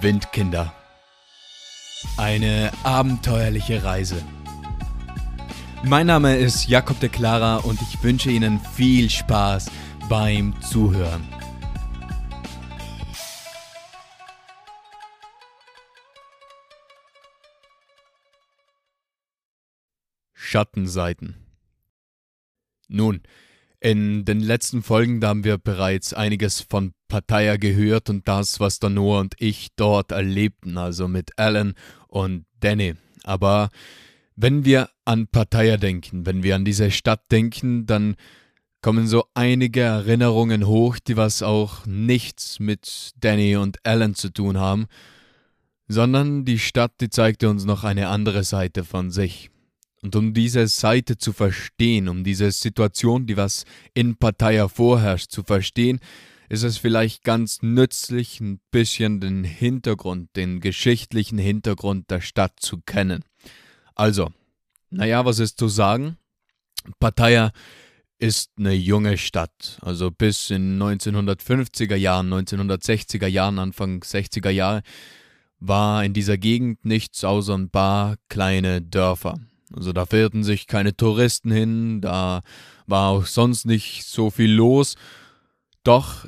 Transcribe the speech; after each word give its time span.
Windkinder. 0.00 0.72
Eine 2.16 2.70
abenteuerliche 2.84 3.82
Reise. 3.82 4.22
Mein 5.82 6.06
Name 6.06 6.36
ist 6.36 6.68
Jakob 6.68 7.00
de 7.00 7.08
Clara 7.08 7.56
und 7.56 7.80
ich 7.82 8.02
wünsche 8.02 8.30
Ihnen 8.30 8.60
viel 8.60 9.10
Spaß 9.10 9.70
beim 10.08 10.54
Zuhören. 10.62 11.26
Schattenseiten. 20.32 21.46
Nun, 22.86 23.22
in 23.82 24.24
den 24.24 24.38
letzten 24.38 24.82
Folgen 24.82 25.20
da 25.20 25.28
haben 25.28 25.42
wir 25.42 25.58
bereits 25.58 26.14
einiges 26.14 26.60
von 26.60 26.92
Pattaya 27.08 27.56
gehört 27.56 28.08
und 28.10 28.28
das, 28.28 28.60
was 28.60 28.78
der 28.78 28.90
Noah 28.90 29.18
und 29.18 29.34
ich 29.38 29.70
dort 29.74 30.12
erlebten, 30.12 30.78
also 30.78 31.08
mit 31.08 31.36
Alan 31.36 31.74
und 32.06 32.46
Danny. 32.60 32.94
Aber 33.24 33.70
wenn 34.36 34.64
wir 34.64 34.88
an 35.04 35.26
Pattaya 35.26 35.78
denken, 35.78 36.24
wenn 36.26 36.44
wir 36.44 36.54
an 36.54 36.64
diese 36.64 36.92
Stadt 36.92 37.30
denken, 37.32 37.84
dann 37.86 38.14
kommen 38.82 39.08
so 39.08 39.24
einige 39.34 39.80
Erinnerungen 39.80 40.66
hoch, 40.66 40.98
die 41.00 41.16
was 41.16 41.42
auch 41.42 41.84
nichts 41.84 42.60
mit 42.60 43.12
Danny 43.18 43.56
und 43.56 43.78
Alan 43.84 44.14
zu 44.14 44.32
tun 44.32 44.58
haben, 44.58 44.86
sondern 45.88 46.44
die 46.44 46.60
Stadt, 46.60 46.92
die 47.00 47.10
zeigte 47.10 47.50
uns 47.50 47.64
noch 47.64 47.82
eine 47.82 48.08
andere 48.08 48.44
Seite 48.44 48.84
von 48.84 49.10
sich. 49.10 49.51
Und 50.02 50.16
um 50.16 50.34
diese 50.34 50.66
Seite 50.66 51.16
zu 51.16 51.32
verstehen, 51.32 52.08
um 52.08 52.24
diese 52.24 52.50
Situation, 52.50 53.26
die 53.26 53.36
was 53.36 53.64
in 53.94 54.16
Pattaya 54.16 54.68
vorherrscht, 54.68 55.30
zu 55.30 55.44
verstehen, 55.44 56.00
ist 56.48 56.64
es 56.64 56.76
vielleicht 56.76 57.22
ganz 57.22 57.62
nützlich, 57.62 58.40
ein 58.40 58.60
bisschen 58.70 59.20
den 59.20 59.44
Hintergrund, 59.44 60.28
den 60.36 60.60
geschichtlichen 60.60 61.38
Hintergrund 61.38 62.10
der 62.10 62.20
Stadt 62.20 62.60
zu 62.60 62.80
kennen. 62.84 63.24
Also, 63.94 64.32
naja, 64.90 65.24
was 65.24 65.38
ist 65.38 65.58
zu 65.58 65.68
sagen? 65.68 66.18
Pattaya 66.98 67.52
ist 68.18 68.50
eine 68.58 68.72
junge 68.72 69.18
Stadt. 69.18 69.78
Also 69.82 70.10
bis 70.10 70.50
in 70.50 70.82
1950er 70.82 71.96
Jahren, 71.96 72.32
1960er 72.32 73.26
Jahren, 73.28 73.58
Anfang 73.58 74.02
60er 74.02 74.50
Jahre 74.50 74.82
war 75.58 76.04
in 76.04 76.12
dieser 76.12 76.38
Gegend 76.38 76.84
nichts 76.84 77.24
außer 77.24 77.54
ein 77.54 77.70
paar 77.70 78.16
kleine 78.28 78.82
Dörfer. 78.82 79.38
Also 79.74 79.92
da 79.92 80.06
verirrten 80.06 80.44
sich 80.44 80.66
keine 80.66 80.96
Touristen 80.96 81.50
hin, 81.50 82.00
da 82.00 82.42
war 82.86 83.10
auch 83.10 83.26
sonst 83.26 83.64
nicht 83.64 84.04
so 84.04 84.30
viel 84.30 84.52
los. 84.52 84.96
Doch 85.84 86.26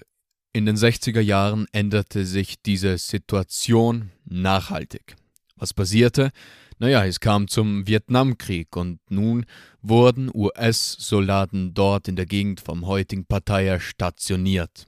in 0.53 0.67
den 0.67 0.77
60er 0.77 1.21
Jahren 1.21 1.67
änderte 1.73 2.25
sich 2.25 2.63
diese 2.63 2.97
Situation 2.99 4.11
nachhaltig. 4.25 5.17
Was 5.57 5.75
passierte? 5.75 6.31
Naja, 6.79 7.05
es 7.05 7.21
kam 7.21 7.49
zum 7.49 7.87
Vietnamkrieg 7.87 8.77
und 8.77 8.99
nun 9.09 9.47
wurden 9.81 10.31
US-Soldaten 10.35 11.75
dort 11.75 12.09
in 12.09 12.17
der 12.17 12.27
Gegend 12.27 12.61
vom 12.61 12.87
heutigen 12.87 13.27
Pattaya 13.27 13.79
stationiert. 13.79 14.87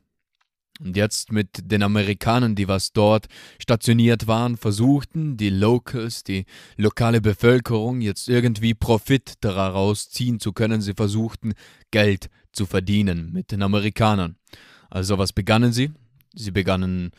Und 0.78 0.96
jetzt 0.96 1.32
mit 1.32 1.70
den 1.70 1.82
Amerikanern, 1.82 2.54
die 2.54 2.68
was 2.68 2.92
dort 2.92 3.26
stationiert 3.60 4.26
waren, 4.26 4.56
versuchten 4.56 5.36
die 5.36 5.50
Locals, 5.50 6.22
die 6.22 6.44
lokale 6.76 7.20
Bevölkerung, 7.20 8.00
jetzt 8.00 8.28
irgendwie 8.28 8.74
Profit 8.74 9.34
daraus 9.40 10.10
ziehen 10.10 10.38
zu 10.38 10.52
können. 10.52 10.82
Sie 10.82 10.94
versuchten 10.94 11.54
Geld 11.90 12.28
zu 12.52 12.66
verdienen 12.66 13.32
mit 13.32 13.52
den 13.52 13.62
Amerikanern. 13.62 14.36
Also 14.90 15.18
was 15.18 15.32
begannen 15.32 15.72
sie? 15.72 15.90
Sie 16.34 16.50
begannen 16.50 17.12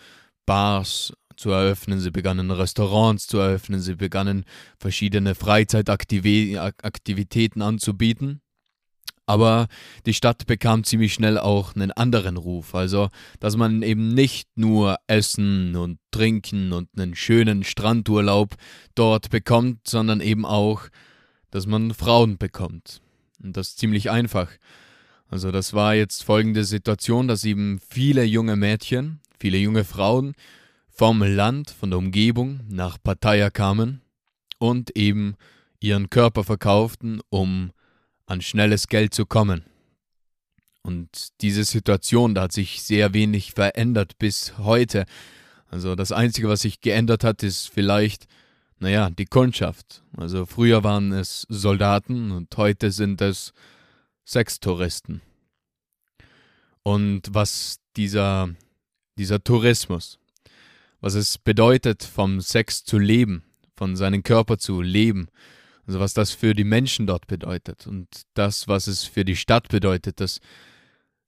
Bars 0.45 1.13
zu 1.35 1.51
eröffnen, 1.51 1.99
sie 1.99 2.11
begannen 2.11 2.51
Restaurants 2.51 3.27
zu 3.27 3.37
eröffnen, 3.37 3.79
sie 3.79 3.95
begannen 3.95 4.45
verschiedene 4.79 5.35
Freizeitaktivitäten 5.35 7.61
anzubieten. 7.61 8.41
Aber 9.27 9.67
die 10.05 10.13
Stadt 10.13 10.47
bekam 10.47 10.85
ziemlich 10.85 11.13
schnell 11.13 11.37
auch 11.37 11.75
einen 11.75 11.91
anderen 11.91 12.37
Ruf, 12.37 12.73
also 12.73 13.09
dass 13.41 13.57
man 13.57 13.83
eben 13.83 14.13
nicht 14.13 14.47
nur 14.55 14.97
Essen 15.05 15.75
und 15.75 15.99
Trinken 16.11 16.71
und 16.71 16.89
einen 16.97 17.13
schönen 17.13 17.65
Strandurlaub 17.65 18.55
dort 18.95 19.29
bekommt, 19.29 19.85
sondern 19.85 20.21
eben 20.21 20.45
auch, 20.45 20.83
dass 21.51 21.67
man 21.67 21.93
Frauen 21.93 22.37
bekommt. 22.37 23.01
Und 23.43 23.57
das 23.57 23.75
ziemlich 23.75 24.09
einfach. 24.09 24.49
Also 25.29 25.51
das 25.51 25.73
war 25.73 25.93
jetzt 25.93 26.23
folgende 26.23 26.63
Situation, 26.63 27.27
dass 27.27 27.43
eben 27.43 27.79
viele 27.87 28.23
junge 28.23 28.55
Mädchen, 28.55 29.19
viele 29.37 29.57
junge 29.57 29.83
Frauen 29.83 30.35
vom 30.87 31.21
Land, 31.21 31.69
von 31.69 31.89
der 31.89 31.99
Umgebung 31.99 32.61
nach 32.69 32.97
Pattaya 33.03 33.49
kamen 33.49 34.01
und 34.57 34.95
eben 34.95 35.35
ihren 35.81 36.09
Körper 36.09 36.45
verkauften, 36.45 37.19
um 37.29 37.71
an 38.27 38.41
schnelles 38.41 38.87
Geld 38.87 39.13
zu 39.13 39.25
kommen. 39.25 39.63
Und 40.83 41.29
diese 41.41 41.63
Situation, 41.63 42.35
da 42.35 42.43
hat 42.43 42.51
sich 42.51 42.83
sehr 42.83 43.13
wenig 43.13 43.53
verändert 43.53 44.17
bis 44.19 44.57
heute. 44.57 45.05
Also 45.69 45.95
das 45.95 46.11
Einzige, 46.11 46.47
was 46.47 46.61
sich 46.61 46.81
geändert 46.81 47.23
hat, 47.23 47.43
ist 47.43 47.69
vielleicht, 47.69 48.27
naja, 48.79 49.09
die 49.09 49.25
Kundschaft. 49.25 50.03
Also 50.15 50.45
früher 50.45 50.83
waren 50.83 51.11
es 51.11 51.45
Soldaten 51.49 52.31
und 52.31 52.55
heute 52.55 52.91
sind 52.91 53.21
es 53.21 53.53
Sextouristen. 54.25 55.21
Und 56.83 57.23
was 57.31 57.79
dieser, 57.97 58.49
dieser 59.17 59.43
Tourismus, 59.43 60.19
was 61.01 61.15
es 61.15 61.37
bedeutet, 61.37 62.03
vom 62.03 62.39
Sex 62.39 62.85
zu 62.85 62.97
leben, 62.97 63.43
von 63.75 63.97
seinem 63.97 64.23
Körper 64.23 64.57
zu 64.57 64.81
leben, 64.81 65.27
also 65.87 65.99
was 65.99 66.13
das 66.13 66.31
für 66.31 66.53
die 66.53 66.65
Menschen 66.65 67.07
dort 67.07 67.27
bedeutet 67.27 67.87
und 67.87 68.07
das, 68.33 68.67
was 68.67 68.87
es 68.87 69.03
für 69.03 69.25
die 69.25 69.37
Stadt 69.37 69.69
bedeutet, 69.69 70.19
das 70.19 70.39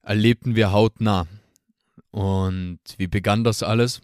erlebten 0.03 0.55
wir 0.55 0.71
hautnah. 0.71 1.27
Und 2.11 2.79
wie 2.97 3.07
begann 3.07 3.43
das 3.43 3.63
alles? 3.63 4.01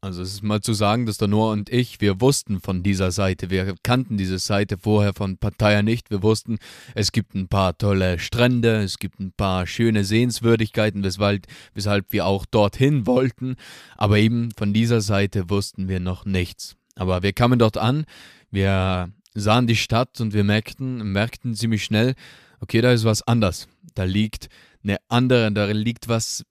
Also 0.00 0.22
es 0.22 0.34
ist 0.34 0.42
mal 0.42 0.60
zu 0.60 0.72
sagen, 0.72 1.06
dass 1.06 1.18
der 1.18 1.28
Noah 1.28 1.52
und 1.52 1.68
ich, 1.68 2.00
wir 2.00 2.20
wussten 2.20 2.60
von 2.60 2.82
dieser 2.82 3.10
Seite, 3.10 3.50
wir 3.50 3.74
kannten 3.82 4.16
diese 4.16 4.38
Seite 4.38 4.78
vorher 4.78 5.14
von 5.14 5.36
Pattaya 5.36 5.82
nicht. 5.82 6.10
Wir 6.10 6.22
wussten, 6.22 6.58
es 6.94 7.12
gibt 7.12 7.34
ein 7.34 7.48
paar 7.48 7.76
tolle 7.76 8.18
Strände, 8.18 8.82
es 8.82 8.98
gibt 8.98 9.18
ein 9.18 9.32
paar 9.32 9.66
schöne 9.66 10.04
Sehenswürdigkeiten, 10.04 11.02
weshalb, 11.02 11.46
weshalb 11.74 12.12
wir 12.12 12.26
auch 12.26 12.46
dorthin 12.46 13.06
wollten. 13.06 13.56
Aber 13.96 14.18
eben 14.18 14.50
von 14.56 14.72
dieser 14.72 15.00
Seite 15.00 15.50
wussten 15.50 15.88
wir 15.88 15.98
noch 15.98 16.24
nichts. 16.24 16.76
Aber 16.94 17.22
wir 17.22 17.32
kamen 17.32 17.58
dort 17.58 17.76
an, 17.76 18.04
wir 18.50 19.10
sahen 19.40 19.66
die 19.66 19.76
Stadt 19.76 20.20
und 20.20 20.34
wir 20.34 20.44
merkten, 20.44 21.12
merkten 21.12 21.54
ziemlich 21.54 21.84
schnell, 21.84 22.14
okay, 22.60 22.80
da 22.80 22.92
ist 22.92 23.04
was 23.04 23.22
anders. 23.22 23.68
Da 23.94 24.04
liegt 24.04 24.48
eine 24.82 24.98
andere, 25.08 25.52
da 25.52 25.66
liegt 25.66 26.08
was, 26.08 26.44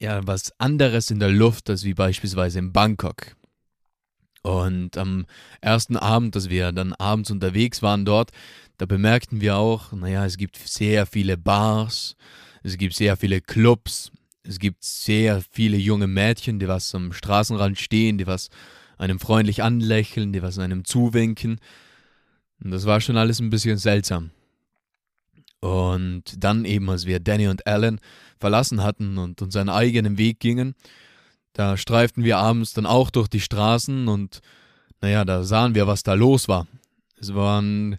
ja, 0.00 0.26
was 0.26 0.52
anderes 0.58 1.10
in 1.10 1.18
der 1.18 1.30
Luft, 1.30 1.70
als 1.70 1.84
wie 1.84 1.94
beispielsweise 1.94 2.58
in 2.58 2.72
Bangkok. 2.72 3.36
Und 4.42 4.96
am 4.96 5.26
ersten 5.60 5.96
Abend, 5.96 6.34
dass 6.34 6.48
wir 6.48 6.72
dann 6.72 6.94
abends 6.94 7.30
unterwegs 7.30 7.82
waren 7.82 8.04
dort, 8.04 8.30
da 8.78 8.86
bemerkten 8.86 9.42
wir 9.42 9.56
auch, 9.56 9.92
naja, 9.92 10.24
es 10.24 10.38
gibt 10.38 10.56
sehr 10.56 11.04
viele 11.04 11.36
Bars, 11.36 12.16
es 12.62 12.78
gibt 12.78 12.94
sehr 12.94 13.16
viele 13.18 13.42
Clubs, 13.42 14.10
es 14.42 14.58
gibt 14.58 14.82
sehr 14.82 15.42
viele 15.50 15.76
junge 15.76 16.06
Mädchen, 16.06 16.58
die 16.58 16.68
was 16.68 16.94
am 16.94 17.12
Straßenrand 17.12 17.78
stehen, 17.78 18.16
die 18.16 18.26
was 18.26 18.48
einem 18.96 19.18
freundlich 19.18 19.62
anlächeln, 19.62 20.32
die 20.32 20.42
was 20.42 20.58
einem 20.58 20.84
zuwinken. 20.84 21.60
Und 22.62 22.70
das 22.70 22.86
war 22.86 23.00
schon 23.00 23.16
alles 23.16 23.40
ein 23.40 23.50
bisschen 23.50 23.78
seltsam. 23.78 24.30
Und 25.60 26.22
dann 26.38 26.64
eben, 26.64 26.88
als 26.88 27.06
wir 27.06 27.20
Danny 27.20 27.48
und 27.48 27.66
Alan 27.66 28.00
verlassen 28.38 28.82
hatten 28.82 29.18
und 29.18 29.42
unseren 29.42 29.68
eigenen 29.68 30.16
Weg 30.16 30.40
gingen, 30.40 30.74
da 31.52 31.76
streiften 31.76 32.24
wir 32.24 32.38
abends 32.38 32.72
dann 32.72 32.86
auch 32.86 33.10
durch 33.10 33.28
die 33.28 33.40
Straßen 33.40 34.08
und 34.08 34.40
naja, 35.02 35.24
da 35.24 35.42
sahen 35.42 35.74
wir, 35.74 35.86
was 35.86 36.02
da 36.02 36.14
los 36.14 36.48
war. 36.48 36.66
Es 37.18 37.34
waren 37.34 37.98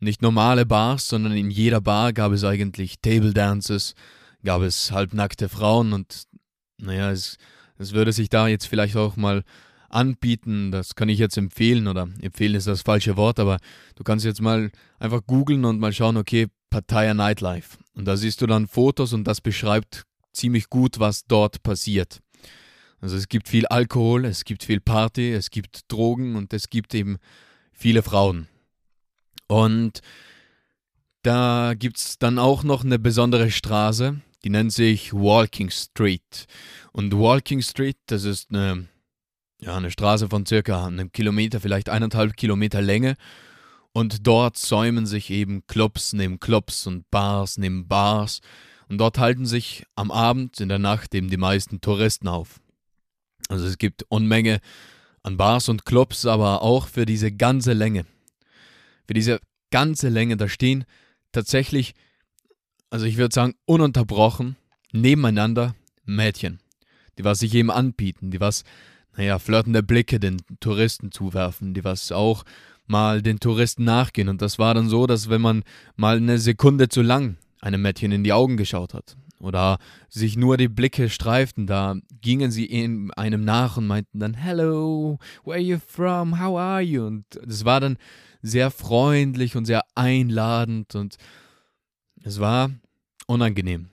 nicht 0.00 0.22
normale 0.22 0.66
Bars, 0.66 1.08
sondern 1.08 1.32
in 1.32 1.50
jeder 1.50 1.80
Bar 1.80 2.12
gab 2.12 2.32
es 2.32 2.44
eigentlich 2.44 3.00
Table 3.00 3.32
Dances, 3.32 3.94
gab 4.44 4.62
es 4.62 4.92
halbnackte 4.92 5.48
Frauen 5.48 5.92
und 5.92 6.24
naja, 6.78 7.10
es, 7.10 7.36
es 7.78 7.92
würde 7.92 8.12
sich 8.12 8.28
da 8.28 8.48
jetzt 8.48 8.66
vielleicht 8.66 8.96
auch 8.96 9.16
mal 9.16 9.44
anbieten. 9.92 10.70
Das 10.70 10.94
kann 10.94 11.08
ich 11.08 11.18
jetzt 11.18 11.36
empfehlen 11.36 11.86
oder 11.86 12.08
empfehlen 12.20 12.54
ist 12.54 12.66
das 12.66 12.82
falsche 12.82 13.16
Wort, 13.16 13.38
aber 13.38 13.58
du 13.96 14.04
kannst 14.04 14.24
jetzt 14.24 14.40
mal 14.40 14.70
einfach 14.98 15.20
googeln 15.26 15.64
und 15.64 15.78
mal 15.78 15.92
schauen, 15.92 16.16
okay, 16.16 16.48
Pattaya 16.70 17.14
Nightlife. 17.14 17.78
Und 17.94 18.06
da 18.06 18.16
siehst 18.16 18.40
du 18.40 18.46
dann 18.46 18.66
Fotos 18.66 19.12
und 19.12 19.24
das 19.24 19.40
beschreibt 19.40 20.04
ziemlich 20.32 20.70
gut, 20.70 20.98
was 20.98 21.24
dort 21.24 21.62
passiert. 21.62 22.20
Also 23.00 23.16
es 23.16 23.28
gibt 23.28 23.48
viel 23.48 23.66
Alkohol, 23.66 24.24
es 24.24 24.44
gibt 24.44 24.64
viel 24.64 24.80
Party, 24.80 25.32
es 25.32 25.50
gibt 25.50 25.90
Drogen 25.92 26.36
und 26.36 26.52
es 26.52 26.70
gibt 26.70 26.94
eben 26.94 27.18
viele 27.72 28.02
Frauen. 28.02 28.48
Und 29.48 30.00
da 31.22 31.74
gibt 31.76 31.98
es 31.98 32.18
dann 32.18 32.38
auch 32.38 32.62
noch 32.64 32.84
eine 32.84 32.98
besondere 32.98 33.50
Straße, 33.50 34.20
die 34.44 34.50
nennt 34.50 34.72
sich 34.72 35.12
Walking 35.12 35.70
Street. 35.70 36.46
Und 36.92 37.12
Walking 37.12 37.60
Street, 37.60 37.96
das 38.06 38.24
ist 38.24 38.50
eine 38.50 38.88
ja, 39.62 39.76
eine 39.76 39.92
Straße 39.92 40.28
von 40.28 40.44
circa 40.44 40.86
einem 40.86 41.12
Kilometer, 41.12 41.60
vielleicht 41.60 41.88
eineinhalb 41.88 42.36
Kilometer 42.36 42.82
Länge. 42.82 43.16
Und 43.92 44.26
dort 44.26 44.56
säumen 44.56 45.06
sich 45.06 45.30
eben 45.30 45.66
Clubs 45.66 46.12
neben 46.14 46.40
Clubs 46.40 46.86
und 46.86 47.08
Bars 47.10 47.58
neben 47.58 47.86
Bars. 47.86 48.40
Und 48.88 48.98
dort 48.98 49.18
halten 49.18 49.46
sich 49.46 49.84
am 49.94 50.10
Abend, 50.10 50.60
in 50.60 50.68
der 50.68 50.80
Nacht 50.80 51.14
eben 51.14 51.30
die 51.30 51.36
meisten 51.36 51.80
Touristen 51.80 52.26
auf. 52.26 52.60
Also 53.48 53.66
es 53.66 53.78
gibt 53.78 54.04
Unmenge 54.08 54.60
an 55.22 55.36
Bars 55.36 55.68
und 55.68 55.84
Clubs, 55.84 56.26
aber 56.26 56.62
auch 56.62 56.88
für 56.88 57.06
diese 57.06 57.30
ganze 57.30 57.72
Länge. 57.72 58.04
Für 59.06 59.14
diese 59.14 59.40
ganze 59.70 60.08
Länge, 60.08 60.36
da 60.36 60.48
stehen 60.48 60.84
tatsächlich, 61.30 61.94
also 62.90 63.06
ich 63.06 63.16
würde 63.16 63.34
sagen, 63.34 63.54
ununterbrochen 63.64 64.56
nebeneinander 64.92 65.76
Mädchen, 66.04 66.60
die 67.18 67.24
was 67.24 67.38
sich 67.38 67.54
eben 67.54 67.70
anbieten, 67.70 68.30
die 68.30 68.40
was, 68.40 68.64
naja, 69.16 69.38
flirtende 69.38 69.82
Blicke 69.82 70.18
den 70.18 70.38
Touristen 70.60 71.12
zuwerfen, 71.12 71.74
die 71.74 71.84
was 71.84 72.12
auch 72.12 72.44
mal 72.86 73.22
den 73.22 73.40
Touristen 73.40 73.84
nachgehen. 73.84 74.28
Und 74.28 74.42
das 74.42 74.58
war 74.58 74.74
dann 74.74 74.88
so, 74.88 75.06
dass 75.06 75.28
wenn 75.28 75.40
man 75.40 75.62
mal 75.96 76.16
eine 76.16 76.38
Sekunde 76.38 76.88
zu 76.88 77.02
lang 77.02 77.36
einem 77.60 77.82
Mädchen 77.82 78.12
in 78.12 78.24
die 78.24 78.32
Augen 78.32 78.56
geschaut 78.56 78.94
hat 78.94 79.16
oder 79.38 79.78
sich 80.08 80.36
nur 80.36 80.56
die 80.56 80.68
Blicke 80.68 81.08
streiften, 81.10 81.66
da 81.66 81.96
gingen 82.20 82.50
sie 82.50 83.10
einem 83.16 83.44
nach 83.44 83.76
und 83.76 83.86
meinten 83.86 84.18
dann, 84.18 84.34
Hello, 84.34 85.18
where 85.44 85.56
are 85.56 85.60
you 85.60 85.78
from, 85.84 86.40
how 86.40 86.58
are 86.58 86.82
you? 86.82 87.06
Und 87.06 87.24
das 87.44 87.64
war 87.64 87.80
dann 87.80 87.96
sehr 88.42 88.70
freundlich 88.70 89.56
und 89.56 89.64
sehr 89.64 89.82
einladend 89.94 90.94
und 90.94 91.16
es 92.24 92.40
war 92.40 92.70
unangenehm. 93.26 93.88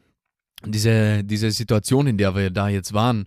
Diese, 0.66 1.24
diese 1.24 1.52
Situation, 1.52 2.08
in 2.08 2.18
der 2.18 2.36
wir 2.36 2.50
da 2.50 2.68
jetzt 2.68 2.94
waren, 2.94 3.26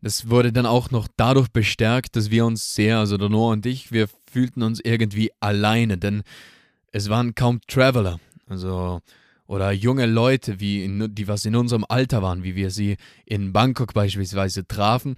das 0.00 0.30
wurde 0.30 0.52
dann 0.52 0.66
auch 0.66 0.90
noch 0.90 1.08
dadurch 1.16 1.48
bestärkt, 1.48 2.16
dass 2.16 2.30
wir 2.30 2.46
uns 2.46 2.74
sehr, 2.74 2.98
also 2.98 3.16
der 3.16 3.28
Noah 3.28 3.52
und 3.52 3.66
ich, 3.66 3.90
wir 3.90 4.08
fühlten 4.30 4.62
uns 4.62 4.80
irgendwie 4.80 5.30
alleine, 5.40 5.98
denn 5.98 6.22
es 6.92 7.08
waren 7.08 7.34
kaum 7.34 7.60
Traveler, 7.66 8.20
also 8.46 9.00
oder 9.46 9.72
junge 9.72 10.06
Leute, 10.06 10.60
wie 10.60 10.84
in, 10.84 11.14
die 11.14 11.26
was 11.26 11.46
in 11.46 11.56
unserem 11.56 11.84
Alter 11.88 12.22
waren, 12.22 12.44
wie 12.44 12.54
wir 12.54 12.70
sie 12.70 12.96
in 13.24 13.52
Bangkok 13.52 13.94
beispielsweise 13.94 14.66
trafen. 14.66 15.16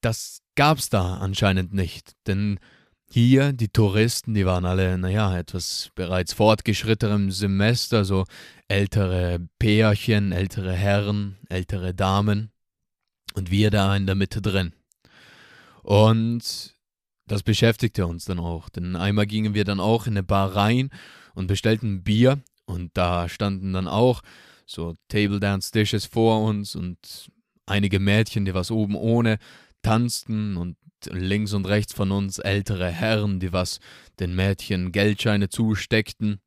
Das 0.00 0.40
gab 0.56 0.78
es 0.78 0.88
da 0.88 1.18
anscheinend 1.18 1.72
nicht, 1.72 2.12
denn 2.26 2.58
hier 3.08 3.52
die 3.52 3.68
Touristen, 3.68 4.34
die 4.34 4.46
waren 4.46 4.64
alle, 4.64 4.98
naja, 4.98 5.38
etwas 5.38 5.90
bereits 5.94 6.32
fortgeschrittenem 6.32 7.30
Semester, 7.30 8.04
so 8.04 8.24
ältere 8.66 9.38
Pärchen, 9.60 10.32
ältere 10.32 10.72
Herren, 10.72 11.36
ältere 11.48 11.94
Damen 11.94 12.50
und 13.36 13.50
wir 13.50 13.70
da 13.70 13.94
in 13.94 14.06
der 14.06 14.14
Mitte 14.14 14.40
drin. 14.42 14.72
Und 15.82 16.74
das 17.26 17.42
beschäftigte 17.42 18.06
uns 18.06 18.24
dann 18.24 18.38
auch, 18.38 18.68
denn 18.68 18.96
einmal 18.96 19.26
gingen 19.26 19.54
wir 19.54 19.64
dann 19.64 19.78
auch 19.78 20.06
in 20.06 20.14
eine 20.14 20.22
Bar 20.22 20.56
rein 20.56 20.90
und 21.34 21.46
bestellten 21.46 22.02
Bier 22.02 22.40
und 22.64 22.96
da 22.96 23.28
standen 23.28 23.72
dann 23.72 23.86
auch 23.86 24.22
so 24.64 24.94
Table 25.08 25.38
Dance 25.38 25.70
Dishes 25.70 26.06
vor 26.06 26.42
uns 26.42 26.74
und 26.74 27.30
einige 27.66 28.00
Mädchen, 28.00 28.44
die 28.44 28.54
was 28.54 28.70
oben 28.70 28.96
ohne 28.96 29.38
tanzten 29.82 30.56
und 30.56 30.76
links 31.10 31.52
und 31.52 31.66
rechts 31.66 31.92
von 31.92 32.10
uns 32.10 32.38
ältere 32.38 32.90
Herren, 32.90 33.38
die 33.38 33.52
was 33.52 33.80
den 34.18 34.34
Mädchen 34.34 34.92
Geldscheine 34.92 35.48
zusteckten. 35.48 36.40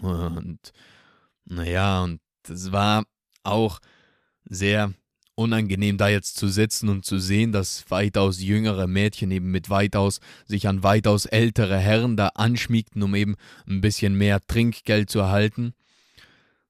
Und 0.00 0.72
naja, 1.44 2.02
und 2.02 2.20
es 2.48 2.72
war 2.72 3.04
auch 3.44 3.78
sehr 4.44 4.92
unangenehm, 5.38 5.96
da 5.96 6.08
jetzt 6.08 6.36
zu 6.36 6.48
sitzen 6.48 6.88
und 6.88 7.04
zu 7.04 7.18
sehen, 7.18 7.52
dass 7.52 7.84
weitaus 7.90 8.42
jüngere 8.42 8.86
Mädchen 8.88 9.30
eben 9.30 9.50
mit 9.50 9.70
weitaus 9.70 10.20
sich 10.46 10.66
an 10.66 10.82
weitaus 10.82 11.26
ältere 11.26 11.78
Herren 11.78 12.16
da 12.16 12.28
anschmiegten, 12.34 13.02
um 13.02 13.14
eben 13.14 13.36
ein 13.66 13.80
bisschen 13.80 14.14
mehr 14.18 14.40
Trinkgeld 14.46 15.08
zu 15.08 15.20
erhalten. 15.20 15.74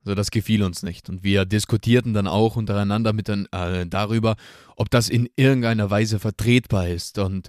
So, 0.05 0.15
das 0.15 0.31
gefiel 0.31 0.63
uns 0.63 0.83
nicht. 0.83 1.09
Und 1.09 1.25
wir 1.25 1.45
diskutierten 1.47 2.13
dann 2.13 2.27
auch 2.27 2.57
untereinander 2.57 3.13
mit 3.13 3.29
den, 3.29 3.51
äh, 3.53 3.87
darüber, 3.87 4.37
ob 4.77 4.91
das 4.91 5.09
in 5.09 5.29
irgendeiner 5.37 5.91
Weise 5.91 6.19
vertretbar 6.19 6.89
ist 6.89 7.19
und 7.19 7.49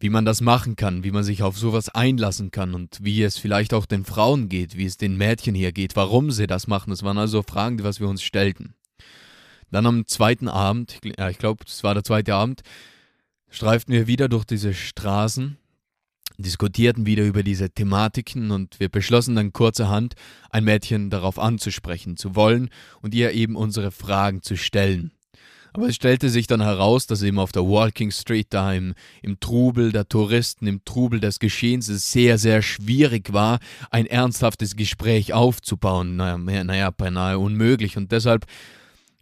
wie 0.00 0.10
man 0.10 0.24
das 0.24 0.40
machen 0.40 0.76
kann, 0.76 1.02
wie 1.02 1.10
man 1.10 1.24
sich 1.24 1.42
auf 1.42 1.58
sowas 1.58 1.88
einlassen 1.88 2.50
kann 2.50 2.74
und 2.74 2.98
wie 3.02 3.22
es 3.22 3.36
vielleicht 3.36 3.74
auch 3.74 3.86
den 3.86 4.04
Frauen 4.04 4.48
geht, 4.48 4.76
wie 4.76 4.86
es 4.86 4.96
den 4.96 5.16
Mädchen 5.16 5.54
hier 5.54 5.72
geht, 5.72 5.96
warum 5.96 6.30
sie 6.30 6.46
das 6.46 6.66
machen. 6.66 6.90
Das 6.90 7.02
waren 7.02 7.18
also 7.18 7.42
Fragen, 7.42 7.78
die 7.78 7.84
was 7.84 7.98
wir 8.00 8.08
uns 8.08 8.22
stellten. 8.22 8.74
Dann 9.70 9.86
am 9.86 10.06
zweiten 10.06 10.48
Abend, 10.48 10.98
ja, 11.18 11.28
ich 11.28 11.38
glaube, 11.38 11.64
es 11.66 11.84
war 11.84 11.94
der 11.94 12.04
zweite 12.04 12.34
Abend, 12.34 12.62
streiften 13.50 13.92
wir 13.92 14.06
wieder 14.06 14.28
durch 14.28 14.44
diese 14.44 14.74
Straßen, 14.74 15.58
diskutierten 16.38 17.06
wieder 17.06 17.24
über 17.24 17.42
diese 17.42 17.70
Thematiken 17.70 18.50
und 18.50 18.78
wir 18.80 18.88
beschlossen 18.88 19.36
dann 19.36 19.52
kurzerhand, 19.52 20.14
ein 20.50 20.64
Mädchen 20.64 21.10
darauf 21.10 21.38
anzusprechen 21.38 22.16
zu 22.16 22.36
wollen 22.36 22.70
und 23.02 23.14
ihr 23.14 23.32
eben 23.32 23.56
unsere 23.56 23.90
Fragen 23.90 24.42
zu 24.42 24.56
stellen. 24.56 25.12
Aber 25.74 25.88
es 25.88 25.96
stellte 25.96 26.30
sich 26.30 26.46
dann 26.46 26.62
heraus, 26.62 27.06
dass 27.06 27.22
eben 27.22 27.38
auf 27.38 27.52
der 27.52 27.62
Walking 27.62 28.10
Street, 28.10 28.48
da 28.50 28.72
im, 28.72 28.94
im 29.22 29.38
Trubel 29.38 29.92
der 29.92 30.08
Touristen, 30.08 30.66
im 30.66 30.84
Trubel 30.84 31.20
des 31.20 31.38
Geschehens, 31.38 31.88
es 31.88 32.10
sehr, 32.10 32.38
sehr 32.38 32.62
schwierig 32.62 33.32
war, 33.32 33.58
ein 33.90 34.06
ernsthaftes 34.06 34.76
Gespräch 34.76 35.34
aufzubauen. 35.34 36.16
Naja, 36.16 36.64
naja 36.64 36.90
beinahe 36.90 37.38
unmöglich. 37.38 37.96
Und 37.96 38.12
deshalb 38.12 38.46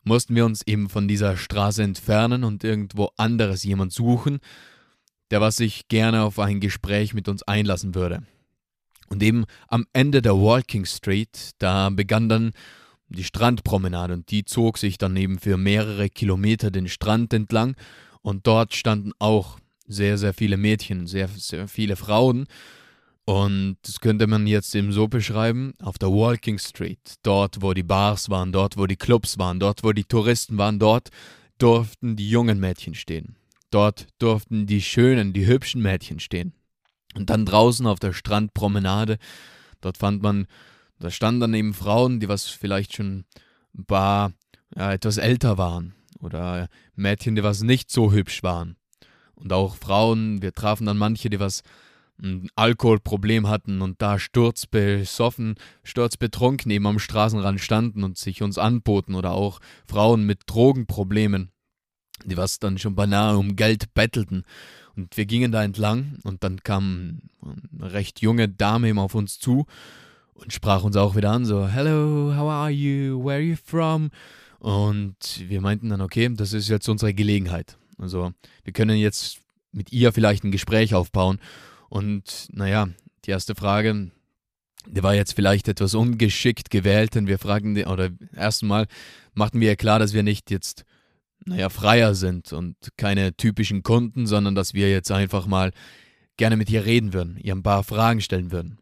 mussten 0.06 0.36
wir 0.36 0.46
uns 0.46 0.62
eben 0.66 0.88
von 0.88 1.08
dieser 1.08 1.36
Straße 1.36 1.82
entfernen 1.82 2.44
und 2.44 2.62
irgendwo 2.64 3.10
anderes 3.16 3.64
jemand 3.64 3.92
suchen, 3.92 4.38
der 5.30 5.40
was 5.40 5.56
sich 5.56 5.88
gerne 5.88 6.22
auf 6.22 6.38
ein 6.38 6.60
Gespräch 6.60 7.12
mit 7.12 7.28
uns 7.28 7.42
einlassen 7.42 7.94
würde. 7.94 8.22
Und 9.08 9.22
eben 9.22 9.44
am 9.68 9.86
Ende 9.92 10.22
der 10.22 10.34
Walking 10.34 10.84
Street, 10.84 11.50
da 11.58 11.90
begann 11.90 12.28
dann 12.28 12.52
die 13.08 13.24
Strandpromenade 13.24 14.14
und 14.14 14.30
die 14.30 14.44
zog 14.44 14.78
sich 14.78 14.96
dann 14.96 15.16
eben 15.16 15.38
für 15.38 15.56
mehrere 15.56 16.08
Kilometer 16.08 16.70
den 16.70 16.88
Strand 16.88 17.32
entlang 17.32 17.74
und 18.22 18.46
dort 18.46 18.74
standen 18.74 19.12
auch 19.18 19.58
sehr, 19.88 20.18
sehr 20.18 20.34
viele 20.34 20.56
Mädchen, 20.56 21.06
sehr, 21.06 21.28
sehr 21.28 21.68
viele 21.68 21.96
Frauen 21.96 22.46
und 23.26 23.76
das 23.82 23.98
könnte 24.00 24.28
man 24.28 24.46
jetzt 24.46 24.72
eben 24.76 24.92
so 24.92 25.08
beschreiben, 25.08 25.74
auf 25.82 25.98
der 25.98 26.10
Walking 26.10 26.60
Street, 26.60 27.16
dort 27.24 27.60
wo 27.60 27.74
die 27.74 27.82
Bars 27.82 28.30
waren, 28.30 28.52
dort 28.52 28.76
wo 28.76 28.86
die 28.86 28.96
Clubs 28.96 29.36
waren, 29.36 29.58
dort 29.58 29.82
wo 29.82 29.92
die 29.92 30.04
Touristen 30.04 30.58
waren, 30.58 30.78
dort 30.78 31.10
durften 31.58 32.14
die 32.14 32.30
jungen 32.30 32.60
Mädchen 32.60 32.94
stehen. 32.94 33.34
Dort 33.72 34.06
durften 34.20 34.66
die 34.66 34.80
schönen, 34.80 35.32
die 35.32 35.44
hübschen 35.44 35.82
Mädchen 35.82 36.20
stehen. 36.20 36.54
Und 37.16 37.28
dann 37.28 37.44
draußen 37.44 37.84
auf 37.88 37.98
der 37.98 38.12
Strandpromenade, 38.12 39.18
dort 39.80 39.96
fand 39.96 40.22
man, 40.22 40.46
da 41.00 41.10
standen 41.10 41.40
dann 41.40 41.54
eben 41.54 41.74
Frauen, 41.74 42.20
die 42.20 42.28
was 42.28 42.44
vielleicht 42.44 42.94
schon 42.94 43.24
ein 43.76 43.86
paar, 43.86 44.32
ja, 44.76 44.92
etwas 44.92 45.16
älter 45.16 45.58
waren. 45.58 45.96
Oder 46.20 46.68
Mädchen, 46.94 47.34
die 47.34 47.42
was 47.42 47.62
nicht 47.62 47.90
so 47.90 48.12
hübsch 48.12 48.44
waren. 48.44 48.76
Und 49.34 49.52
auch 49.52 49.74
Frauen, 49.74 50.42
wir 50.42 50.52
trafen 50.52 50.86
dann 50.86 50.96
manche, 50.96 51.28
die 51.28 51.40
was 51.40 51.62
ein 52.22 52.48
Alkoholproblem 52.54 53.48
hatten 53.48 53.82
und 53.82 54.00
da 54.00 54.18
sturzbesoffen, 54.18 55.56
sturzbetrunken 55.82 56.70
eben 56.70 56.86
am 56.86 56.98
Straßenrand 56.98 57.60
standen 57.60 58.04
und 58.04 58.16
sich 58.16 58.42
uns 58.42 58.58
anboten 58.58 59.14
oder 59.14 59.32
auch 59.32 59.60
Frauen 59.86 60.24
mit 60.24 60.40
Drogenproblemen, 60.46 61.50
die 62.24 62.36
was 62.36 62.58
dann 62.58 62.78
schon 62.78 62.94
beinahe 62.94 63.36
um 63.36 63.56
Geld 63.56 63.92
bettelten. 63.94 64.44
Und 64.96 65.16
wir 65.16 65.26
gingen 65.26 65.52
da 65.52 65.62
entlang 65.62 66.18
und 66.24 66.42
dann 66.42 66.62
kam 66.62 67.20
eine 67.42 67.92
recht 67.92 68.20
junge 68.20 68.48
Dame 68.48 68.88
eben 68.88 68.98
auf 68.98 69.14
uns 69.14 69.38
zu 69.38 69.66
und 70.32 70.52
sprach 70.52 70.82
uns 70.84 70.96
auch 70.96 71.16
wieder 71.16 71.30
an, 71.30 71.44
so, 71.44 71.66
Hello, 71.66 72.34
how 72.34 72.48
are 72.48 72.70
you, 72.70 73.22
where 73.22 73.36
are 73.36 73.40
you 73.40 73.56
from? 73.62 74.10
Und 74.58 75.44
wir 75.48 75.60
meinten 75.60 75.90
dann, 75.90 76.00
okay, 76.00 76.30
das 76.34 76.54
ist 76.54 76.68
jetzt 76.68 76.88
unsere 76.88 77.12
Gelegenheit. 77.12 77.76
Also 77.98 78.32
wir 78.64 78.72
können 78.72 78.96
jetzt 78.96 79.40
mit 79.72 79.92
ihr 79.92 80.12
vielleicht 80.12 80.44
ein 80.44 80.50
Gespräch 80.50 80.94
aufbauen 80.94 81.38
und 81.88 82.48
naja, 82.52 82.88
die 83.24 83.30
erste 83.30 83.54
Frage, 83.54 84.10
die 84.88 85.02
war 85.02 85.14
jetzt 85.14 85.34
vielleicht 85.34 85.68
etwas 85.68 85.94
ungeschickt 85.94 86.70
gewählt, 86.70 87.14
denn 87.14 87.26
wir 87.26 87.38
fragen, 87.38 87.82
oder 87.84 88.10
erstmal 88.34 88.86
machten 89.34 89.60
wir 89.60 89.76
klar, 89.76 89.98
dass 89.98 90.12
wir 90.12 90.22
nicht 90.22 90.50
jetzt, 90.50 90.84
naja, 91.44 91.68
freier 91.68 92.14
sind 92.14 92.52
und 92.52 92.76
keine 92.96 93.36
typischen 93.36 93.82
Kunden, 93.82 94.26
sondern 94.26 94.54
dass 94.54 94.74
wir 94.74 94.90
jetzt 94.90 95.10
einfach 95.10 95.46
mal 95.46 95.72
gerne 96.36 96.56
mit 96.56 96.70
ihr 96.70 96.84
reden 96.84 97.12
würden, 97.12 97.36
ihr 97.38 97.54
ein 97.54 97.62
paar 97.62 97.82
Fragen 97.82 98.20
stellen 98.20 98.52
würden. 98.52 98.78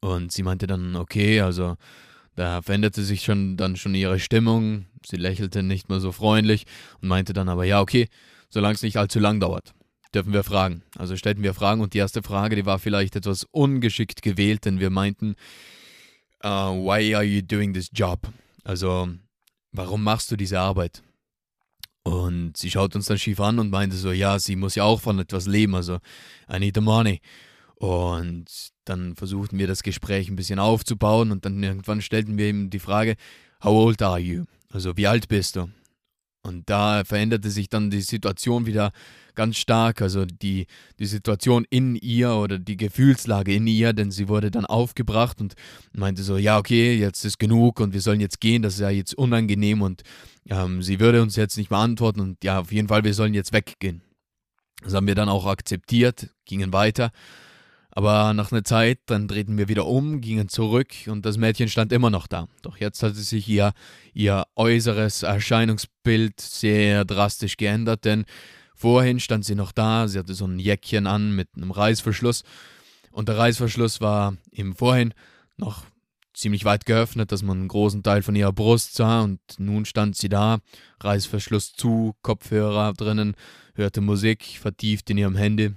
Und 0.00 0.32
sie 0.32 0.42
meinte 0.42 0.66
dann, 0.66 0.96
okay, 0.96 1.40
also 1.40 1.76
da 2.34 2.62
veränderte 2.62 3.02
sich 3.02 3.22
schon 3.22 3.56
dann 3.56 3.76
schon 3.76 3.94
ihre 3.94 4.18
Stimmung, 4.18 4.86
sie 5.06 5.16
lächelte 5.16 5.62
nicht 5.62 5.88
mehr 5.88 6.00
so 6.00 6.12
freundlich 6.12 6.64
und 7.00 7.08
meinte 7.08 7.34
dann 7.34 7.48
aber, 7.48 7.64
ja, 7.64 7.80
okay, 7.80 8.08
solange 8.48 8.74
es 8.74 8.82
nicht 8.82 8.96
allzu 8.96 9.18
lang 9.18 9.38
dauert 9.38 9.74
dürfen 10.14 10.32
wir 10.32 10.44
fragen. 10.44 10.82
Also 10.96 11.16
stellten 11.16 11.42
wir 11.42 11.54
Fragen 11.54 11.80
und 11.80 11.94
die 11.94 11.98
erste 11.98 12.22
Frage, 12.22 12.56
die 12.56 12.66
war 12.66 12.78
vielleicht 12.78 13.16
etwas 13.16 13.44
ungeschickt 13.50 14.22
gewählt, 14.22 14.64
denn 14.64 14.80
wir 14.80 14.90
meinten, 14.90 15.34
uh, 16.44 16.70
why 16.70 17.14
are 17.14 17.24
you 17.24 17.42
doing 17.42 17.72
this 17.72 17.90
job? 17.92 18.20
Also, 18.64 19.08
warum 19.72 20.02
machst 20.02 20.30
du 20.30 20.36
diese 20.36 20.60
Arbeit? 20.60 21.02
Und 22.04 22.56
sie 22.56 22.70
schaut 22.70 22.96
uns 22.96 23.06
dann 23.06 23.18
schief 23.18 23.40
an 23.40 23.58
und 23.58 23.70
meinte 23.70 23.96
so, 23.96 24.12
ja, 24.12 24.38
sie 24.38 24.56
muss 24.56 24.74
ja 24.74 24.84
auch 24.84 25.00
von 25.00 25.18
etwas 25.18 25.46
leben, 25.46 25.74
also 25.74 25.98
I 26.52 26.58
need 26.58 26.74
the 26.74 26.80
money. 26.80 27.20
Und 27.76 28.72
dann 28.84 29.16
versuchten 29.16 29.58
wir 29.58 29.66
das 29.66 29.82
Gespräch 29.82 30.28
ein 30.28 30.36
bisschen 30.36 30.58
aufzubauen 30.58 31.30
und 31.30 31.44
dann 31.44 31.62
irgendwann 31.62 32.02
stellten 32.02 32.38
wir 32.38 32.48
ihm 32.48 32.70
die 32.70 32.78
Frage, 32.78 33.16
how 33.62 33.86
old 33.86 34.02
are 34.02 34.18
you? 34.18 34.44
Also 34.70 34.96
wie 34.96 35.06
alt 35.06 35.28
bist 35.28 35.56
du? 35.56 35.68
Und 36.44 36.68
da 36.68 37.04
veränderte 37.04 37.50
sich 37.50 37.68
dann 37.68 37.90
die 37.90 38.00
Situation 38.00 38.66
wieder 38.66 38.90
ganz 39.34 39.56
stark, 39.56 40.02
also 40.02 40.24
die, 40.24 40.66
die 40.98 41.06
Situation 41.06 41.64
in 41.70 41.94
ihr 41.94 42.32
oder 42.34 42.58
die 42.58 42.76
Gefühlslage 42.76 43.54
in 43.54 43.66
ihr, 43.66 43.92
denn 43.92 44.10
sie 44.10 44.28
wurde 44.28 44.50
dann 44.50 44.66
aufgebracht 44.66 45.40
und 45.40 45.54
meinte 45.92 46.22
so, 46.22 46.36
ja, 46.36 46.58
okay, 46.58 46.96
jetzt 46.96 47.24
ist 47.24 47.38
genug 47.38 47.80
und 47.80 47.94
wir 47.94 48.00
sollen 48.00 48.20
jetzt 48.20 48.40
gehen, 48.40 48.62
das 48.62 48.74
ist 48.74 48.80
ja 48.80 48.90
jetzt 48.90 49.14
unangenehm 49.14 49.82
und 49.82 50.02
ähm, 50.50 50.82
sie 50.82 50.98
würde 50.98 51.22
uns 51.22 51.36
jetzt 51.36 51.56
nicht 51.56 51.68
beantworten 51.68 52.20
und 52.20 52.42
ja, 52.42 52.58
auf 52.58 52.72
jeden 52.72 52.88
Fall, 52.88 53.04
wir 53.04 53.14
sollen 53.14 53.34
jetzt 53.34 53.52
weggehen. 53.52 54.02
Das 54.82 54.94
haben 54.94 55.06
wir 55.06 55.14
dann 55.14 55.28
auch 55.28 55.46
akzeptiert, 55.46 56.30
gingen 56.44 56.72
weiter 56.72 57.12
aber 57.94 58.32
nach 58.32 58.50
einer 58.50 58.64
Zeit, 58.64 59.00
dann 59.06 59.28
drehten 59.28 59.58
wir 59.58 59.68
wieder 59.68 59.86
um, 59.86 60.22
gingen 60.22 60.48
zurück 60.48 60.94
und 61.06 61.26
das 61.26 61.36
Mädchen 61.36 61.68
stand 61.68 61.92
immer 61.92 62.08
noch 62.08 62.26
da. 62.26 62.48
Doch 62.62 62.78
jetzt 62.78 63.02
hatte 63.02 63.16
sich 63.16 63.46
ihr, 63.48 63.72
ihr 64.14 64.44
äußeres 64.56 65.22
Erscheinungsbild 65.22 66.40
sehr 66.40 67.04
drastisch 67.04 67.58
geändert, 67.58 68.06
denn 68.06 68.24
vorhin 68.74 69.20
stand 69.20 69.44
sie 69.44 69.54
noch 69.54 69.72
da, 69.72 70.08
sie 70.08 70.18
hatte 70.18 70.32
so 70.32 70.46
ein 70.46 70.58
Jäckchen 70.58 71.06
an 71.06 71.36
mit 71.36 71.48
einem 71.54 71.70
Reißverschluss 71.70 72.44
und 73.10 73.28
der 73.28 73.36
Reißverschluss 73.36 74.00
war 74.00 74.38
im 74.50 74.74
Vorhin 74.74 75.12
noch 75.58 75.84
ziemlich 76.32 76.64
weit 76.64 76.86
geöffnet, 76.86 77.30
dass 77.30 77.42
man 77.42 77.58
einen 77.58 77.68
großen 77.68 78.02
Teil 78.02 78.22
von 78.22 78.34
ihrer 78.34 78.54
Brust 78.54 78.94
sah 78.94 79.20
und 79.20 79.38
nun 79.58 79.84
stand 79.84 80.16
sie 80.16 80.30
da, 80.30 80.60
Reißverschluss 81.00 81.74
zu, 81.74 82.14
Kopfhörer 82.22 82.94
drinnen, 82.94 83.34
hörte 83.74 84.00
Musik, 84.00 84.44
vertieft 84.58 85.10
in 85.10 85.18
ihrem 85.18 85.36
Handy 85.36 85.72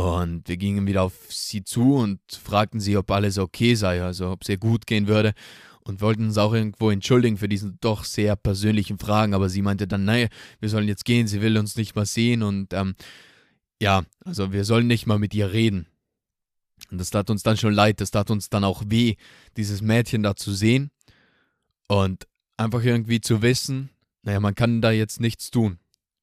und 0.00 0.48
wir 0.48 0.56
gingen 0.56 0.86
wieder 0.86 1.02
auf 1.02 1.14
sie 1.28 1.62
zu 1.62 1.96
und 1.96 2.20
fragten 2.30 2.80
sie, 2.80 2.96
ob 2.96 3.10
alles 3.10 3.36
okay 3.36 3.74
sei, 3.74 4.02
also 4.02 4.30
ob 4.30 4.42
es 4.42 4.48
ihr 4.48 4.56
gut 4.56 4.86
gehen 4.86 5.08
würde. 5.08 5.34
Und 5.82 6.00
wollten 6.00 6.24
uns 6.24 6.38
auch 6.38 6.52
irgendwo 6.52 6.90
entschuldigen 6.90 7.36
für 7.36 7.48
diese 7.48 7.72
doch 7.80 8.04
sehr 8.04 8.36
persönlichen 8.36 8.98
Fragen. 8.98 9.34
Aber 9.34 9.48
sie 9.48 9.60
meinte 9.60 9.86
dann, 9.86 10.04
nein, 10.04 10.28
wir 10.60 10.68
sollen 10.68 10.88
jetzt 10.88 11.04
gehen, 11.04 11.26
sie 11.26 11.42
will 11.42 11.58
uns 11.58 11.76
nicht 11.76 11.94
mal 11.96 12.06
sehen. 12.06 12.42
Und 12.42 12.72
ähm, 12.72 12.94
ja, 13.80 14.04
also 14.24 14.52
wir 14.52 14.64
sollen 14.64 14.86
nicht 14.86 15.06
mal 15.06 15.18
mit 15.18 15.34
ihr 15.34 15.52
reden. 15.52 15.86
Und 16.90 16.98
das 16.98 17.10
tat 17.10 17.28
uns 17.28 17.42
dann 17.42 17.56
schon 17.56 17.74
leid, 17.74 18.00
das 18.00 18.10
tat 18.10 18.30
uns 18.30 18.48
dann 18.48 18.64
auch 18.64 18.84
weh, 18.86 19.16
dieses 19.56 19.82
Mädchen 19.82 20.22
da 20.22 20.34
zu 20.36 20.52
sehen. 20.52 20.90
Und 21.88 22.26
einfach 22.56 22.82
irgendwie 22.84 23.20
zu 23.20 23.42
wissen, 23.42 23.90
naja, 24.22 24.40
man 24.40 24.54
kann 24.54 24.80
da 24.80 24.92
jetzt 24.92 25.20
nichts 25.20 25.50
tun. 25.50 25.78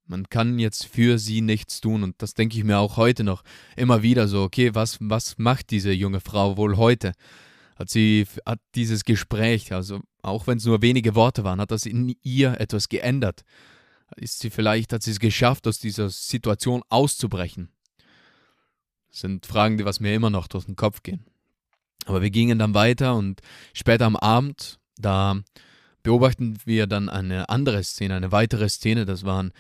Man 0.08 0.30
kann 0.30 0.58
jetzt 0.58 0.86
für 0.86 1.20
sie 1.20 1.42
nichts 1.42 1.82
tun 1.82 2.02
und 2.02 2.22
das 2.22 2.34
denke 2.34 2.58
ich 2.58 2.64
mir 2.64 2.80
auch 2.80 2.96
heute 2.96 3.26
noch 3.26 3.44
immer 3.76 4.04
wieder 4.04 4.30
so, 4.30 4.44
okay, 4.44 4.74
was, 4.74 4.98
was 5.02 5.38
macht 5.38 5.70
diese 5.70 5.92
junge 5.92 6.22
Frau 6.22 6.56
wohl 6.56 6.78
heute? 6.78 7.12
Hat 7.76 7.90
sie, 7.90 8.26
hat 8.46 8.60
dieses 8.74 9.04
Gespräch, 9.04 9.74
also 9.74 10.00
auch 10.22 10.48
wenn 10.48 10.60
es 10.60 10.66
nur 10.66 10.82
wenige 10.82 11.14
Worte 11.14 11.44
waren, 11.44 11.60
hat 11.60 11.72
das 11.72 11.86
in 11.86 12.16
ihr 12.24 12.60
etwas 12.60 12.88
geändert? 12.88 13.44
Ist 14.16 14.40
sie 14.40 14.50
vielleicht, 14.50 14.94
hat 14.94 15.04
sie 15.04 15.12
es 15.12 15.20
geschafft, 15.20 15.68
aus 15.68 15.80
dieser 15.80 16.10
Situation 16.10 16.84
auszubrechen? 16.88 17.70
Das 19.10 19.20
sind 19.20 19.46
Fragen, 19.46 19.78
die 19.78 19.86
was 19.86 20.00
mir 20.00 20.16
immer 20.16 20.30
noch 20.30 20.48
durch 20.48 20.66
den 20.66 20.78
Kopf 20.78 21.04
gehen. 21.04 21.26
Aber 22.06 22.22
wir 22.22 22.30
gingen 22.30 22.58
dann 22.58 22.74
weiter 22.74 23.16
und 23.16 23.42
später 23.74 24.06
am 24.06 24.16
Abend, 24.16 24.80
da 24.98 25.42
beobachten 26.02 26.58
wir 26.64 26.88
dann 26.88 27.10
eine 27.10 27.50
andere 27.50 27.84
Szene, 27.84 28.16
eine 28.16 28.32
weitere 28.32 28.70
Szene, 28.70 29.06
das 29.06 29.26
waren 29.26 29.52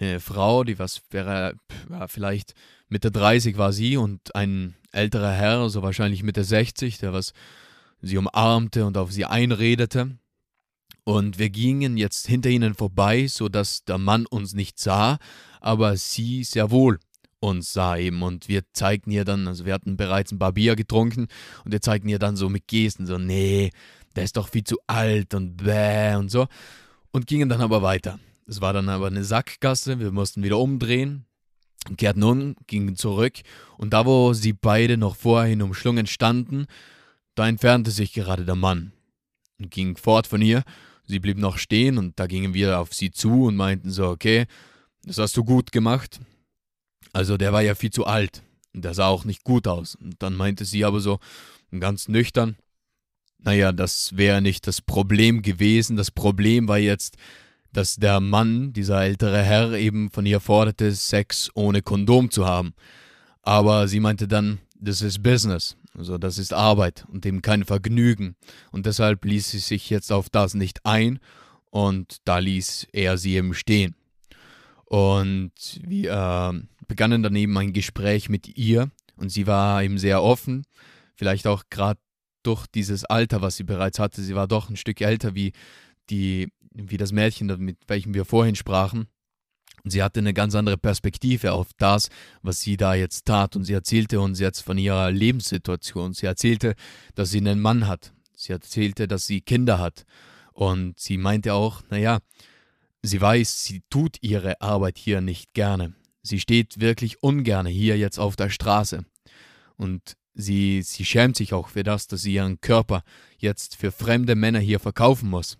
eine 0.00 0.20
Frau, 0.20 0.64
die 0.64 0.78
was 0.78 1.02
wäre, 1.10 1.54
ja, 1.90 2.08
vielleicht 2.08 2.54
Mitte 2.88 3.10
30 3.10 3.58
war 3.58 3.72
sie 3.72 3.96
und 3.96 4.34
ein 4.34 4.74
älterer 4.92 5.32
Herr, 5.32 5.68
so 5.70 5.82
wahrscheinlich 5.82 6.22
Mitte 6.22 6.44
60, 6.44 6.98
der 6.98 7.12
was 7.12 7.32
sie 8.02 8.16
umarmte 8.16 8.84
und 8.86 8.96
auf 8.96 9.12
sie 9.12 9.24
einredete. 9.24 10.18
Und 11.04 11.38
wir 11.38 11.50
gingen 11.50 11.96
jetzt 11.96 12.26
hinter 12.26 12.50
ihnen 12.50 12.74
vorbei, 12.74 13.26
sodass 13.26 13.84
der 13.84 13.98
Mann 13.98 14.26
uns 14.26 14.54
nicht 14.54 14.78
sah, 14.78 15.18
aber 15.60 15.96
sie 15.96 16.44
sehr 16.44 16.70
wohl 16.70 16.98
uns 17.40 17.72
sah 17.72 17.96
eben. 17.96 18.22
Und 18.22 18.48
wir 18.48 18.62
zeigten 18.72 19.10
ihr 19.10 19.24
dann, 19.24 19.48
also 19.48 19.64
wir 19.64 19.74
hatten 19.74 19.96
bereits 19.96 20.32
ein 20.32 20.38
Barbier 20.38 20.76
getrunken 20.76 21.28
und 21.64 21.72
wir 21.72 21.80
zeigten 21.80 22.08
ihr 22.08 22.18
dann 22.18 22.36
so 22.36 22.48
mit 22.48 22.68
Gesten 22.68 23.06
so, 23.06 23.18
nee, 23.18 23.70
der 24.14 24.24
ist 24.24 24.36
doch 24.36 24.48
viel 24.48 24.64
zu 24.64 24.78
alt 24.86 25.34
und 25.34 25.56
bäh 25.56 26.14
und 26.16 26.30
so. 26.30 26.46
Und 27.12 27.26
gingen 27.26 27.48
dann 27.48 27.60
aber 27.60 27.82
weiter. 27.82 28.18
Es 28.50 28.60
war 28.60 28.72
dann 28.72 28.88
aber 28.88 29.06
eine 29.06 29.22
Sackgasse, 29.22 30.00
wir 30.00 30.10
mussten 30.10 30.42
wieder 30.42 30.58
umdrehen, 30.58 31.24
kehrten 31.96 32.24
um, 32.24 32.56
gingen 32.66 32.96
zurück 32.96 33.34
und 33.78 33.92
da, 33.92 34.04
wo 34.06 34.32
sie 34.32 34.52
beide 34.52 34.96
noch 34.96 35.14
vorhin 35.14 35.62
umschlungen 35.62 36.08
standen, 36.08 36.66
da 37.36 37.46
entfernte 37.46 37.92
sich 37.92 38.12
gerade 38.12 38.44
der 38.44 38.56
Mann 38.56 38.90
und 39.60 39.70
ging 39.70 39.96
fort 39.96 40.26
von 40.26 40.42
ihr. 40.42 40.64
Sie 41.04 41.20
blieb 41.20 41.38
noch 41.38 41.58
stehen 41.58 41.96
und 41.96 42.18
da 42.18 42.26
gingen 42.26 42.52
wir 42.52 42.80
auf 42.80 42.92
sie 42.92 43.12
zu 43.12 43.44
und 43.44 43.54
meinten 43.54 43.92
so, 43.92 44.08
okay, 44.08 44.46
das 45.04 45.18
hast 45.18 45.36
du 45.36 45.44
gut 45.44 45.70
gemacht. 45.70 46.18
Also 47.12 47.36
der 47.36 47.52
war 47.52 47.62
ja 47.62 47.76
viel 47.76 47.90
zu 47.90 48.04
alt 48.04 48.42
und 48.74 48.84
der 48.84 48.94
sah 48.94 49.06
auch 49.06 49.24
nicht 49.24 49.44
gut 49.44 49.68
aus. 49.68 49.94
Und 49.94 50.20
dann 50.24 50.34
meinte 50.34 50.64
sie 50.64 50.84
aber 50.84 50.98
so 50.98 51.20
ganz 51.78 52.08
nüchtern, 52.08 52.56
naja, 53.38 53.70
das 53.70 54.16
wäre 54.16 54.42
nicht 54.42 54.66
das 54.66 54.82
Problem 54.82 55.42
gewesen. 55.42 55.96
Das 55.96 56.10
Problem 56.10 56.66
war 56.66 56.78
jetzt, 56.78 57.16
dass 57.72 57.96
der 57.96 58.20
Mann, 58.20 58.72
dieser 58.72 59.02
ältere 59.02 59.42
Herr, 59.42 59.72
eben 59.72 60.10
von 60.10 60.26
ihr 60.26 60.40
forderte, 60.40 60.92
Sex 60.92 61.50
ohne 61.54 61.82
Kondom 61.82 62.30
zu 62.30 62.46
haben. 62.46 62.74
Aber 63.42 63.88
sie 63.88 64.00
meinte 64.00 64.28
dann, 64.28 64.58
das 64.78 65.02
ist 65.02 65.22
Business, 65.22 65.76
also 65.96 66.18
das 66.18 66.38
ist 66.38 66.52
Arbeit 66.52 67.04
und 67.12 67.24
eben 67.26 67.42
kein 67.42 67.64
Vergnügen. 67.64 68.36
Und 68.72 68.86
deshalb 68.86 69.24
ließ 69.24 69.50
sie 69.50 69.58
sich 69.58 69.90
jetzt 69.90 70.12
auf 70.12 70.30
das 70.30 70.54
nicht 70.54 70.84
ein 70.84 71.18
und 71.70 72.18
da 72.24 72.38
ließ 72.38 72.88
er 72.92 73.18
sie 73.18 73.34
eben 73.36 73.54
stehen. 73.54 73.94
Und 74.84 75.52
wir 75.82 76.12
äh, 76.52 76.84
begannen 76.88 77.22
dann 77.22 77.36
eben 77.36 77.56
ein 77.56 77.72
Gespräch 77.72 78.28
mit 78.28 78.56
ihr 78.56 78.90
und 79.16 79.30
sie 79.30 79.46
war 79.46 79.82
eben 79.82 79.98
sehr 79.98 80.22
offen, 80.22 80.64
vielleicht 81.14 81.46
auch 81.46 81.64
gerade 81.70 82.00
durch 82.42 82.66
dieses 82.66 83.04
Alter, 83.04 83.42
was 83.42 83.56
sie 83.56 83.64
bereits 83.64 83.98
hatte. 83.98 84.22
Sie 84.22 84.34
war 84.34 84.48
doch 84.48 84.70
ein 84.70 84.76
Stück 84.76 85.00
älter 85.00 85.34
wie 85.34 85.52
die 86.08 86.48
wie 86.72 86.96
das 86.96 87.12
Mädchen, 87.12 87.46
mit 87.58 87.78
welchem 87.88 88.14
wir 88.14 88.24
vorhin 88.24 88.54
sprachen. 88.54 89.06
Und 89.82 89.90
sie 89.90 90.02
hatte 90.02 90.20
eine 90.20 90.34
ganz 90.34 90.54
andere 90.54 90.76
Perspektive 90.76 91.52
auf 91.52 91.68
das, 91.78 92.08
was 92.42 92.60
sie 92.60 92.76
da 92.76 92.94
jetzt 92.94 93.24
tat. 93.24 93.56
Und 93.56 93.64
sie 93.64 93.72
erzählte 93.72 94.20
uns 94.20 94.38
jetzt 94.38 94.60
von 94.60 94.78
ihrer 94.78 95.10
Lebenssituation. 95.10 96.12
Sie 96.12 96.26
erzählte, 96.26 96.74
dass 97.14 97.30
sie 97.30 97.38
einen 97.38 97.60
Mann 97.60 97.86
hat. 97.86 98.12
Sie 98.36 98.52
erzählte, 98.52 99.08
dass 99.08 99.26
sie 99.26 99.40
Kinder 99.40 99.78
hat. 99.78 100.04
Und 100.52 100.98
sie 100.98 101.16
meinte 101.16 101.54
auch, 101.54 101.82
naja, 101.88 102.18
sie 103.02 103.20
weiß, 103.20 103.64
sie 103.64 103.82
tut 103.88 104.18
ihre 104.20 104.60
Arbeit 104.60 104.98
hier 104.98 105.20
nicht 105.20 105.54
gerne. 105.54 105.94
Sie 106.22 106.40
steht 106.40 106.80
wirklich 106.80 107.22
ungern 107.22 107.66
hier 107.66 107.96
jetzt 107.96 108.18
auf 108.18 108.36
der 108.36 108.50
Straße. 108.50 109.04
Und 109.76 110.16
sie, 110.34 110.82
sie 110.82 111.06
schämt 111.06 111.36
sich 111.36 111.54
auch 111.54 111.68
für 111.68 111.82
das, 111.82 112.06
dass 112.06 112.22
sie 112.22 112.34
ihren 112.34 112.60
Körper 112.60 113.02
jetzt 113.38 113.76
für 113.76 113.90
fremde 113.90 114.34
Männer 114.34 114.58
hier 114.58 114.80
verkaufen 114.80 115.30
muss. 115.30 115.56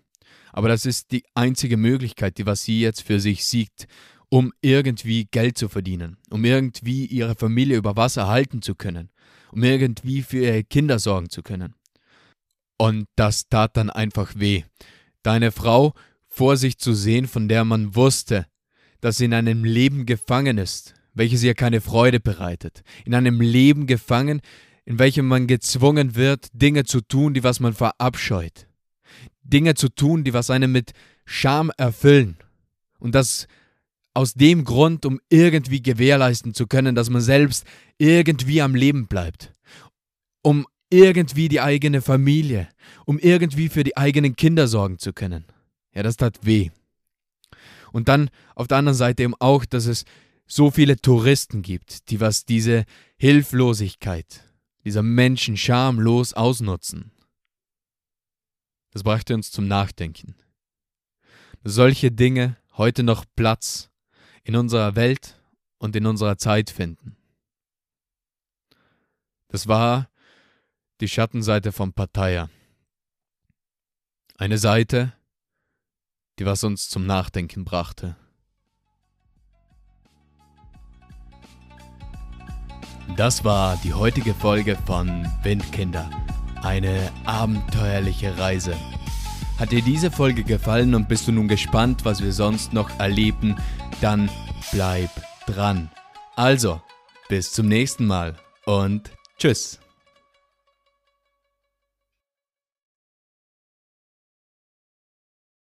Aber 0.53 0.67
das 0.67 0.85
ist 0.85 1.11
die 1.11 1.23
einzige 1.33 1.77
Möglichkeit, 1.77 2.37
die 2.37 2.45
was 2.45 2.63
sie 2.63 2.81
jetzt 2.81 3.01
für 3.01 3.19
sich 3.19 3.45
sieht, 3.45 3.87
um 4.29 4.53
irgendwie 4.61 5.25
Geld 5.25 5.57
zu 5.57 5.67
verdienen, 5.67 6.17
um 6.29 6.45
irgendwie 6.45 7.05
ihre 7.05 7.35
Familie 7.35 7.77
über 7.77 7.97
Wasser 7.97 8.27
halten 8.27 8.61
zu 8.61 8.75
können, 8.75 9.09
um 9.51 9.63
irgendwie 9.63 10.21
für 10.21 10.39
ihre 10.39 10.63
Kinder 10.63 10.99
sorgen 10.99 11.29
zu 11.29 11.43
können. 11.43 11.75
Und 12.77 13.07
das 13.15 13.49
tat 13.49 13.77
dann 13.77 13.89
einfach 13.89 14.33
weh. 14.35 14.63
Deine 15.21 15.51
Frau 15.51 15.93
vor 16.27 16.57
sich 16.57 16.77
zu 16.77 16.93
sehen, 16.93 17.27
von 17.27 17.47
der 17.47 17.65
man 17.65 17.95
wusste, 17.95 18.47
dass 19.01 19.17
sie 19.17 19.25
in 19.25 19.33
einem 19.33 19.63
Leben 19.63 20.05
gefangen 20.05 20.57
ist, 20.57 20.93
welches 21.13 21.43
ihr 21.43 21.53
keine 21.53 21.81
Freude 21.81 22.19
bereitet, 22.19 22.83
in 23.05 23.13
einem 23.13 23.41
Leben 23.41 23.85
gefangen, 23.85 24.41
in 24.85 24.97
welchem 24.97 25.27
man 25.27 25.47
gezwungen 25.47 26.15
wird, 26.15 26.47
Dinge 26.53 26.85
zu 26.85 27.01
tun, 27.01 27.33
die 27.33 27.43
was 27.43 27.59
man 27.59 27.73
verabscheut. 27.73 28.67
Dinge 29.43 29.75
zu 29.75 29.89
tun, 29.89 30.23
die 30.23 30.33
was 30.33 30.49
einen 30.49 30.71
mit 30.71 30.91
Scham 31.25 31.71
erfüllen. 31.77 32.37
Und 32.99 33.15
das 33.15 33.47
aus 34.13 34.33
dem 34.33 34.65
Grund, 34.65 35.05
um 35.05 35.19
irgendwie 35.29 35.81
gewährleisten 35.81 36.53
zu 36.53 36.67
können, 36.67 36.95
dass 36.95 37.09
man 37.09 37.21
selbst 37.21 37.65
irgendwie 37.97 38.61
am 38.61 38.75
Leben 38.75 39.07
bleibt. 39.07 39.53
Um 40.41 40.67
irgendwie 40.89 41.47
die 41.47 41.61
eigene 41.61 42.01
Familie, 42.01 42.67
um 43.05 43.17
irgendwie 43.17 43.69
für 43.69 43.83
die 43.83 43.95
eigenen 43.95 44.35
Kinder 44.35 44.67
sorgen 44.67 44.99
zu 44.99 45.13
können. 45.13 45.45
Ja, 45.93 46.03
das 46.03 46.17
tat 46.17 46.39
weh. 46.43 46.69
Und 47.93 48.09
dann 48.09 48.29
auf 48.55 48.67
der 48.67 48.77
anderen 48.77 48.97
Seite 48.97 49.23
eben 49.23 49.35
auch, 49.39 49.65
dass 49.65 49.85
es 49.85 50.05
so 50.45 50.69
viele 50.69 50.97
Touristen 50.97 51.61
gibt, 51.61 52.09
die 52.09 52.19
was 52.19 52.45
diese 52.45 52.83
Hilflosigkeit 53.17 54.43
dieser 54.83 55.03
Menschen 55.03 55.55
schamlos 55.57 56.33
ausnutzen. 56.33 57.11
Das 58.91 59.03
brachte 59.03 59.33
uns 59.33 59.51
zum 59.51 59.67
Nachdenken. 59.67 60.35
Solche 61.63 62.11
Dinge 62.11 62.57
heute 62.77 63.03
noch 63.03 63.25
Platz 63.35 63.89
in 64.43 64.55
unserer 64.55 64.95
Welt 64.95 65.41
und 65.77 65.95
in 65.95 66.05
unserer 66.05 66.37
Zeit 66.37 66.69
finden. 66.69 67.15
Das 69.47 69.67
war 69.67 70.09
die 70.99 71.07
Schattenseite 71.07 71.71
von 71.71 71.93
Pattaya. 71.93 72.49
Eine 74.37 74.57
Seite, 74.57 75.13
die 76.39 76.45
was 76.45 76.63
uns 76.63 76.89
zum 76.89 77.05
Nachdenken 77.05 77.65
brachte. 77.65 78.15
Das 83.17 83.43
war 83.43 83.77
die 83.83 83.93
heutige 83.93 84.33
Folge 84.33 84.77
von 84.85 85.27
Windkinder. 85.43 86.09
Eine 86.61 87.11
abenteuerliche 87.25 88.37
Reise. 88.37 88.75
Hat 89.59 89.71
dir 89.71 89.81
diese 89.81 90.11
Folge 90.11 90.43
gefallen 90.43 90.95
und 90.95 91.07
bist 91.07 91.27
du 91.27 91.31
nun 91.31 91.47
gespannt, 91.47 92.05
was 92.05 92.23
wir 92.23 92.33
sonst 92.33 92.73
noch 92.73 92.89
erleben, 92.99 93.55
dann 93.99 94.29
bleib 94.71 95.09
dran. 95.45 95.89
Also, 96.35 96.81
bis 97.29 97.51
zum 97.51 97.67
nächsten 97.67 98.05
Mal 98.05 98.35
und 98.65 99.11
tschüss. 99.37 99.79